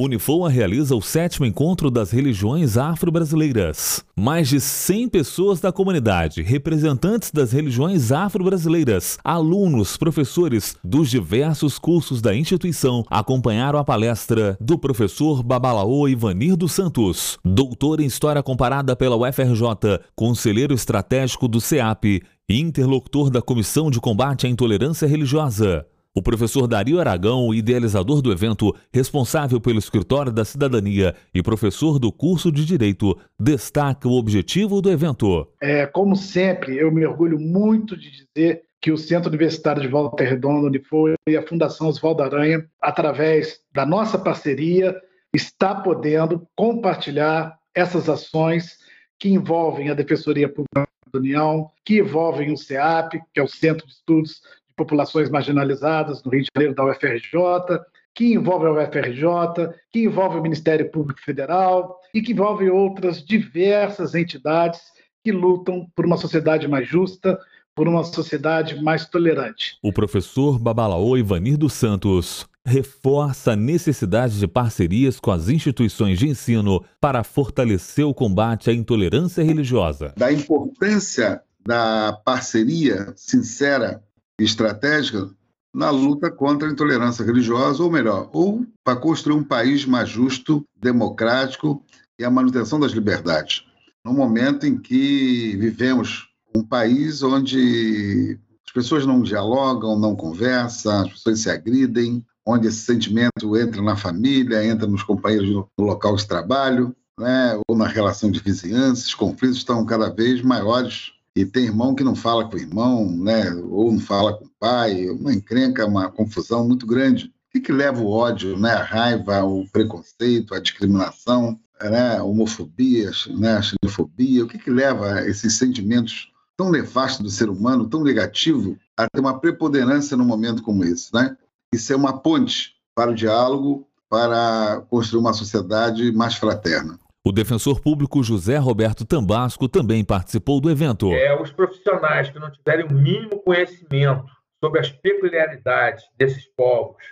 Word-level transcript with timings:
Unifoa 0.00 0.48
realiza 0.48 0.94
o 0.94 1.02
sétimo 1.02 1.44
encontro 1.44 1.90
das 1.90 2.12
religiões 2.12 2.76
afro-brasileiras. 2.76 4.04
Mais 4.16 4.48
de 4.48 4.60
100 4.60 5.08
pessoas 5.08 5.60
da 5.60 5.72
comunidade, 5.72 6.40
representantes 6.40 7.32
das 7.32 7.50
religiões 7.50 8.12
afro-brasileiras, 8.12 9.18
alunos, 9.24 9.96
professores 9.96 10.76
dos 10.84 11.10
diversos 11.10 11.78
cursos 11.78 12.22
da 12.22 12.34
instituição 12.34 13.04
acompanharam 13.10 13.78
a 13.78 13.84
palestra 13.84 14.56
do 14.60 14.78
professor 14.78 15.42
Babalaô 15.42 16.08
Ivanir 16.08 16.56
dos 16.56 16.72
Santos, 16.72 17.36
doutor 17.44 18.00
em 18.00 18.06
História 18.06 18.42
Comparada 18.42 18.94
pela 18.94 19.16
UFRJ, 19.16 20.00
conselheiro 20.14 20.74
estratégico 20.74 21.48
do 21.48 21.60
CEAP 21.60 22.22
e 22.48 22.60
interlocutor 22.60 23.30
da 23.30 23.42
Comissão 23.42 23.90
de 23.90 24.00
Combate 24.00 24.46
à 24.46 24.48
Intolerância 24.48 25.08
Religiosa. 25.08 25.84
O 26.14 26.22
professor 26.22 26.66
Dario 26.66 26.98
Aragão, 26.98 27.54
idealizador 27.54 28.20
do 28.22 28.32
evento, 28.32 28.74
responsável 28.92 29.60
pelo 29.60 29.78
Escritório 29.78 30.32
da 30.32 30.44
Cidadania 30.44 31.14
e 31.34 31.42
professor 31.42 31.98
do 31.98 32.10
curso 32.10 32.50
de 32.50 32.64
Direito, 32.64 33.16
destaca 33.38 34.08
o 34.08 34.18
objetivo 34.18 34.80
do 34.80 34.90
evento. 34.90 35.46
É, 35.60 35.86
como 35.86 36.16
sempre, 36.16 36.76
eu 36.76 36.90
me 36.90 37.06
orgulho 37.06 37.38
muito 37.38 37.96
de 37.96 38.10
dizer 38.10 38.62
que 38.80 38.90
o 38.90 38.96
Centro 38.96 39.28
Universitário 39.28 39.82
de 39.82 39.88
Volta 39.88 40.24
Redonda, 40.24 40.68
onde 40.68 40.80
foi 40.80 41.14
e 41.28 41.36
a 41.36 41.46
Fundação 41.46 41.88
Oswaldo 41.88 42.22
Aranha, 42.22 42.64
através 42.80 43.60
da 43.72 43.84
nossa 43.84 44.18
parceria, 44.18 44.96
está 45.32 45.74
podendo 45.74 46.46
compartilhar 46.56 47.58
essas 47.74 48.08
ações 48.08 48.78
que 49.18 49.28
envolvem 49.28 49.90
a 49.90 49.94
Defensoria 49.94 50.48
Pública 50.48 50.88
da 51.12 51.18
União, 51.18 51.70
que 51.84 51.98
envolvem 51.98 52.52
o 52.52 52.56
CEAP, 52.56 53.20
que 53.32 53.40
é 53.40 53.42
o 53.42 53.48
Centro 53.48 53.86
de 53.86 53.92
Estudos 53.92 54.40
populações 54.78 55.28
marginalizadas 55.28 56.22
no 56.22 56.30
Rio 56.30 56.42
de 56.42 56.48
Janeiro 56.56 56.74
da 56.74 56.86
UFRJ, 56.86 57.80
que 58.14 58.32
envolve 58.32 58.66
a 58.66 58.72
UFRJ, 58.72 59.74
que 59.92 60.04
envolve 60.04 60.38
o 60.38 60.42
Ministério 60.42 60.90
Público 60.90 61.20
Federal 61.20 62.00
e 62.14 62.22
que 62.22 62.32
envolve 62.32 62.70
outras 62.70 63.22
diversas 63.22 64.14
entidades 64.14 64.80
que 65.22 65.32
lutam 65.32 65.86
por 65.94 66.06
uma 66.06 66.16
sociedade 66.16 66.66
mais 66.66 66.88
justa, 66.88 67.38
por 67.74 67.86
uma 67.86 68.02
sociedade 68.04 68.80
mais 68.82 69.06
tolerante. 69.06 69.76
O 69.82 69.92
professor 69.92 70.58
Babalaô 70.58 71.16
Ivanir 71.16 71.58
dos 71.58 71.74
Santos 71.74 72.46
reforça 72.64 73.52
a 73.52 73.56
necessidade 73.56 74.38
de 74.38 74.46
parcerias 74.46 75.18
com 75.18 75.30
as 75.30 75.48
instituições 75.48 76.18
de 76.18 76.28
ensino 76.28 76.84
para 77.00 77.24
fortalecer 77.24 78.04
o 78.04 78.14
combate 78.14 78.70
à 78.70 78.72
intolerância 78.72 79.42
religiosa. 79.42 80.12
Da 80.16 80.32
importância 80.32 81.40
da 81.66 82.18
parceria 82.24 83.12
sincera 83.14 84.02
estratégica 84.44 85.30
na 85.74 85.90
luta 85.90 86.30
contra 86.30 86.68
a 86.68 86.72
intolerância 86.72 87.24
religiosa, 87.24 87.82
ou 87.82 87.90
melhor, 87.90 88.28
ou 88.32 88.66
para 88.82 88.96
construir 88.96 89.36
um 89.36 89.44
país 89.44 89.84
mais 89.84 90.08
justo, 90.08 90.64
democrático 90.76 91.84
e 92.18 92.24
a 92.24 92.30
manutenção 92.30 92.80
das 92.80 92.92
liberdades. 92.92 93.64
No 94.04 94.12
momento 94.12 94.66
em 94.66 94.78
que 94.78 95.56
vivemos 95.56 96.28
um 96.56 96.62
país 96.62 97.22
onde 97.22 98.38
as 98.66 98.72
pessoas 98.72 99.04
não 99.06 99.22
dialogam, 99.22 99.98
não 99.98 100.16
conversam, 100.16 101.02
as 101.02 101.10
pessoas 101.10 101.40
se 101.40 101.50
agridem, 101.50 102.24
onde 102.46 102.66
esse 102.66 102.80
sentimento 102.80 103.56
entra 103.56 103.82
na 103.82 103.96
família, 103.96 104.64
entra 104.64 104.86
nos 104.86 105.02
companheiros 105.02 105.50
no 105.50 105.84
local 105.84 106.16
de 106.16 106.26
trabalho, 106.26 106.96
né, 107.18 107.60
ou 107.68 107.76
na 107.76 107.86
relação 107.86 108.30
de 108.30 108.40
vizinhança, 108.40 109.06
os 109.06 109.14
conflitos 109.14 109.58
estão 109.58 109.84
cada 109.84 110.08
vez 110.08 110.40
maiores 110.40 111.12
e 111.38 111.46
tem 111.46 111.66
irmão 111.66 111.94
que 111.94 112.02
não 112.02 112.16
fala 112.16 112.48
com 112.48 112.56
o 112.56 112.58
irmão, 112.58 113.08
né? 113.16 113.52
ou 113.70 113.92
não 113.92 114.00
fala 114.00 114.36
com 114.36 114.44
o 114.44 114.50
pai, 114.58 115.08
uma 115.08 115.32
encrenca, 115.32 115.86
uma 115.86 116.10
confusão 116.10 116.66
muito 116.66 116.84
grande. 116.84 117.26
O 117.26 117.52
que, 117.52 117.60
que 117.60 117.72
leva 117.72 118.02
o 118.02 118.10
ódio, 118.10 118.58
né? 118.58 118.72
a 118.72 118.82
raiva, 118.82 119.44
o 119.44 119.64
preconceito, 119.70 120.52
a 120.52 120.58
discriminação, 120.58 121.56
né? 121.80 122.16
a 122.16 122.24
homofobia, 122.24 123.12
né? 123.38 123.56
a 123.56 123.62
xenofobia? 123.62 124.42
O 124.42 124.48
que, 124.48 124.58
que 124.58 124.68
leva 124.68 125.28
esses 125.28 125.54
sentimentos 125.54 126.32
tão 126.56 126.72
nefastos 126.72 127.22
do 127.22 127.30
ser 127.30 127.48
humano, 127.48 127.88
tão 127.88 128.02
negativo, 128.02 128.76
a 128.96 129.08
ter 129.08 129.20
uma 129.20 129.38
preponderância 129.38 130.16
num 130.16 130.24
momento 130.24 130.60
como 130.60 130.82
esse? 130.82 131.14
Né? 131.14 131.36
Isso 131.72 131.92
é 131.92 131.96
uma 131.96 132.18
ponte 132.18 132.74
para 132.96 133.12
o 133.12 133.14
diálogo, 133.14 133.86
para 134.08 134.82
construir 134.90 135.20
uma 135.20 135.32
sociedade 135.32 136.10
mais 136.10 136.34
fraterna. 136.34 136.98
O 137.26 137.32
defensor 137.32 137.80
público 137.80 138.22
José 138.22 138.56
Roberto 138.56 139.04
Tambasco 139.04 139.68
também 139.68 140.04
participou 140.04 140.60
do 140.60 140.70
evento. 140.70 141.12
É, 141.12 141.38
os 141.40 141.50
profissionais 141.50 142.30
que 142.30 142.38
não 142.38 142.50
tiverem 142.50 142.86
o 142.86 142.92
mínimo 142.92 143.42
conhecimento 143.42 144.26
sobre 144.62 144.80
as 144.80 144.90
peculiaridades 144.90 146.04
desses 146.16 146.46
povos, 146.56 147.02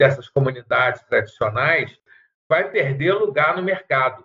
dessas 0.00 0.28
comunidades 0.28 1.02
tradicionais, 1.02 1.96
vai 2.48 2.70
perder 2.70 3.14
lugar 3.14 3.56
no 3.56 3.62
mercado, 3.62 4.24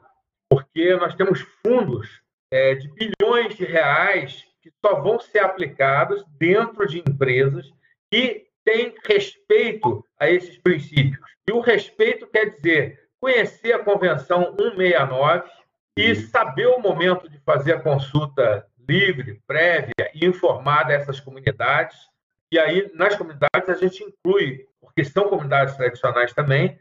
porque 0.49 0.95
nós 0.95 1.15
temos 1.15 1.41
fundos 1.65 2.21
é, 2.51 2.75
de 2.75 2.89
bilhões 2.89 3.55
de 3.55 3.65
reais 3.65 4.45
que 4.61 4.71
só 4.85 5.01
vão 5.01 5.19
ser 5.19 5.39
aplicados 5.39 6.23
dentro 6.39 6.87
de 6.87 6.99
empresas 6.99 7.65
que 8.11 8.47
têm 8.63 8.93
respeito 9.05 10.05
a 10.19 10.29
esses 10.29 10.57
princípios. 10.57 11.25
E 11.47 11.51
o 11.51 11.59
respeito 11.59 12.27
quer 12.27 12.51
dizer 12.51 13.06
conhecer 13.19 13.73
a 13.73 13.79
Convenção 13.79 14.55
169 14.57 15.43
e 15.97 16.15
saber 16.15 16.67
o 16.67 16.79
momento 16.79 17.29
de 17.29 17.39
fazer 17.39 17.73
a 17.73 17.81
consulta 17.81 18.65
livre, 18.87 19.41
prévia 19.45 19.93
e 20.13 20.25
informada 20.25 20.91
a 20.91 20.95
essas 20.95 21.19
comunidades. 21.19 21.97
E 22.51 22.57
aí, 22.57 22.89
nas 22.95 23.15
comunidades, 23.15 23.67
a 23.67 23.73
gente 23.73 24.03
inclui, 24.03 24.65
porque 24.79 25.03
são 25.03 25.27
comunidades 25.27 25.75
tradicionais 25.75 26.33
também, 26.33 26.77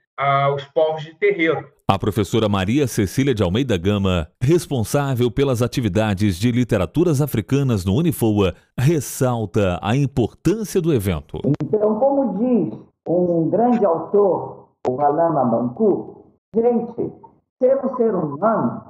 os 0.55 0.65
povos 0.67 1.03
de 1.03 1.15
terreiro. 1.15 1.69
A 1.89 1.99
professora 1.99 2.49
Maria 2.49 2.87
Cecília 2.87 3.35
de 3.35 3.43
Almeida 3.43 3.77
Gama, 3.77 4.29
responsável 4.41 5.31
pelas 5.31 5.63
atividades 5.63 6.39
de 6.39 6.51
literaturas 6.51 7.21
africanas 7.21 7.85
no 7.85 7.95
Unifoa, 7.95 8.55
ressalta 8.79 9.79
a 9.83 9.97
importância 9.97 10.81
do 10.81 10.93
evento. 10.93 11.41
Então, 11.63 11.99
como 11.99 12.39
diz 12.39 12.79
um 13.07 13.49
grande 13.51 13.85
autor, 13.85 14.69
o 14.87 15.01
Alama 15.01 15.45
Bancu, 15.45 16.16
Gente, 16.56 17.12
ser 17.59 17.84
um 17.84 17.97
ser 17.97 18.15
humano 18.15 18.81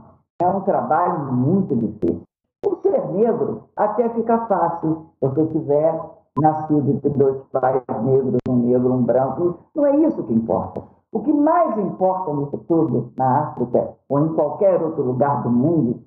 é 0.41 0.47
um 0.47 0.61
trabalho 0.61 1.33
muito 1.33 1.75
difícil. 1.75 2.23
O 2.65 2.77
ser 2.77 3.05
negro 3.09 3.65
até 3.75 4.09
fica 4.11 4.47
fácil, 4.47 5.07
se 5.19 5.27
você 5.27 5.47
tiver 5.47 6.01
nascido 6.39 6.89
entre 6.89 7.11
dois 7.11 7.43
pais 7.51 7.83
negros, 8.05 8.39
um 8.49 8.55
negro, 8.55 8.93
um 8.93 9.03
branco. 9.03 9.59
Não 9.75 9.85
é 9.85 9.97
isso 9.97 10.23
que 10.23 10.33
importa. 10.33 10.81
O 11.11 11.21
que 11.23 11.33
mais 11.33 11.77
importa 11.77 12.33
nisso 12.35 12.57
tudo, 12.69 13.13
na 13.17 13.49
África 13.49 13.95
ou 14.09 14.21
em 14.21 14.33
qualquer 14.35 14.81
outro 14.81 15.03
lugar 15.03 15.43
do 15.43 15.51
mundo, 15.51 16.05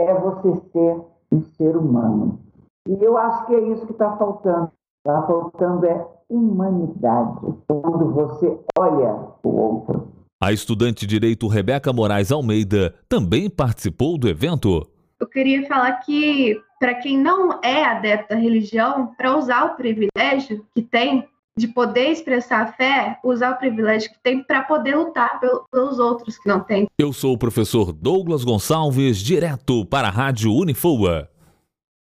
é 0.00 0.12
você 0.12 0.56
ser 0.72 1.00
um 1.30 1.40
ser 1.40 1.76
humano. 1.76 2.40
E 2.88 3.00
eu 3.00 3.16
acho 3.16 3.46
que 3.46 3.54
é 3.54 3.60
isso 3.60 3.86
que 3.86 3.92
está 3.92 4.16
faltando. 4.16 4.72
Está 5.06 5.22
faltando 5.22 5.86
é 5.86 6.04
humanidade. 6.28 7.54
Quando 7.68 8.12
você 8.12 8.60
olha 8.76 9.28
o 9.44 9.48
outro. 9.48 10.15
A 10.38 10.52
estudante 10.52 11.06
de 11.06 11.06
direito 11.06 11.48
Rebeca 11.48 11.94
Moraes 11.94 12.30
Almeida 12.30 12.94
também 13.08 13.48
participou 13.48 14.18
do 14.18 14.28
evento. 14.28 14.86
Eu 15.18 15.26
queria 15.26 15.66
falar 15.66 15.92
que, 16.00 16.60
para 16.78 16.94
quem 16.96 17.18
não 17.18 17.58
é 17.64 17.82
adepto 17.82 18.34
da 18.34 18.36
religião, 18.36 19.14
para 19.16 19.34
usar 19.34 19.64
o 19.64 19.76
privilégio 19.76 20.62
que 20.74 20.82
tem 20.82 21.26
de 21.58 21.68
poder 21.68 22.10
expressar 22.10 22.64
a 22.64 22.72
fé, 22.72 23.18
usar 23.24 23.52
o 23.52 23.56
privilégio 23.56 24.10
que 24.10 24.18
tem 24.22 24.42
para 24.42 24.60
poder 24.60 24.94
lutar 24.94 25.40
pelos 25.72 25.98
outros 25.98 26.36
que 26.36 26.46
não 26.46 26.60
têm. 26.60 26.86
Eu 26.98 27.14
sou 27.14 27.32
o 27.32 27.38
professor 27.38 27.90
Douglas 27.90 28.44
Gonçalves, 28.44 29.16
direto 29.16 29.86
para 29.86 30.08
a 30.08 30.10
Rádio 30.10 30.52
Unifoa. 30.52 31.30